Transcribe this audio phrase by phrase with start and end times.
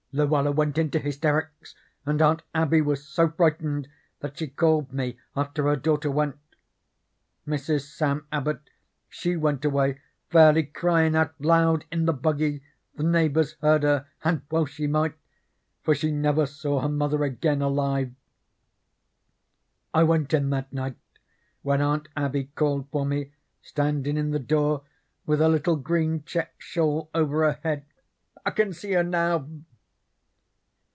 [0.13, 1.73] Luella went into hysterics,
[2.05, 3.87] and Aunt Abby was so frightened
[4.19, 6.37] that she called me after her daughter went.
[7.47, 7.87] Mrs.
[7.93, 8.59] Sam Abbot
[9.07, 12.61] she went away fairly cryin' out loud in the buggy,
[12.93, 15.13] the neighbours heard her, and well she might,
[15.81, 18.11] for she never saw her mother again alive.
[19.93, 20.97] I went in that night
[21.61, 23.31] when Aunt Abby called for me,
[23.61, 24.83] standin' in the door
[25.25, 27.85] with her little green checked shawl over her head.
[28.45, 29.47] I can see her now.